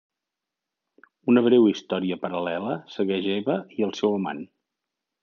Una 1.33 1.43
breu 1.47 1.67
història 1.71 2.17
paral·lela 2.23 2.79
segueix 2.95 3.29
Eva 3.35 3.59
i 3.77 3.87
el 3.89 3.95
seu 4.01 4.17
amant. 4.23 4.41